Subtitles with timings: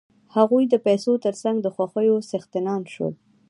[0.35, 3.13] هغوی د پیسو تر څنګ د خوښیو څښتنان شول